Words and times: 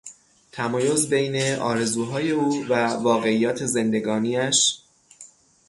تمایز 0.51 1.09
بین 1.09 1.55
آرزوهای 1.59 2.31
او 2.31 2.65
و 2.69 2.87
واقعیات 2.87 3.65
زندگانیش 3.65 4.79